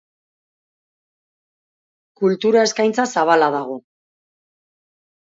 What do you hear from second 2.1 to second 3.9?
Kultura eskaintza zabala dago.